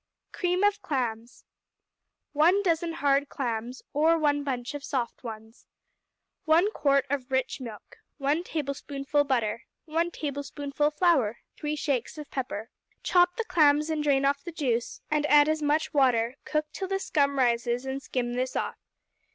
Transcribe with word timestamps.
Cream 0.31 0.63
of 0.63 0.81
Clams 0.81 1.45
1 2.33 2.63
dozen 2.63 2.93
hard 2.93 3.29
clams, 3.29 3.83
or 3.93 4.17
one 4.17 4.43
bunch 4.43 4.73
of 4.73 4.83
soft 4.83 5.23
ones. 5.23 5.67
1 6.45 6.71
quart 6.71 7.05
of 7.11 7.29
rich 7.31 7.61
milk. 7.61 7.97
1 8.17 8.43
tablespoonful 8.43 9.23
butter. 9.25 9.65
1 9.85 10.09
tablespoonful 10.09 10.89
flour. 10.89 11.37
3 11.55 11.75
shakes 11.75 12.17
of 12.17 12.31
pepper. 12.31 12.71
Chop 13.03 13.35
the 13.35 13.45
clams 13.45 13.91
and 13.91 14.01
drain 14.03 14.25
off 14.25 14.43
the 14.43 14.51
juice 14.51 15.01
and 15.11 15.27
add 15.27 15.47
as 15.47 15.61
much 15.61 15.93
water; 15.93 16.35
cook 16.45 16.65
till 16.73 16.87
the 16.87 16.97
scum 16.97 17.37
rises, 17.37 17.85
and 17.85 18.01
skim 18.01 18.33
this 18.33 18.55
off. 18.55 18.79